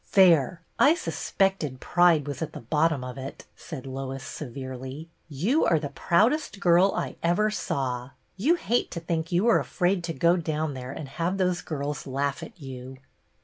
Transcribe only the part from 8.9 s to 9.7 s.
think you are